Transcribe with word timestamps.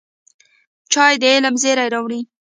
چای 0.91 1.13
د 1.21 1.23
علم 1.33 1.55
زېری 1.61 1.87
راوړي 1.93 2.21